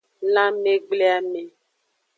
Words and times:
Lanmegbleame. 0.33 1.43